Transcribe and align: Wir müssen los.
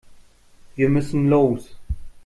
Wir 0.75 0.89
müssen 0.89 1.27
los. 1.29 1.75